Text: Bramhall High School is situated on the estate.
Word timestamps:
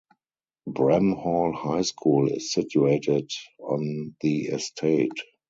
Bramhall 0.67 1.53
High 1.53 1.83
School 1.83 2.27
is 2.31 2.51
situated 2.51 3.29
on 3.59 4.15
the 4.21 4.47
estate. 4.47 5.13